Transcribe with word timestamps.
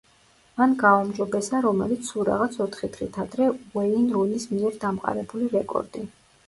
მან 0.61 0.71
გააუმჯობესა 0.83 1.59
რომელიც 1.67 2.09
სულ 2.13 2.25
რაღაც 2.31 2.57
ოთხი 2.67 2.91
დღით 2.97 3.21
ადრე 3.27 3.53
უეინ 3.61 4.11
რუნის 4.19 4.53
მიერ 4.57 4.85
დამყარებული 4.87 5.55
რეკორდი. 5.59 6.09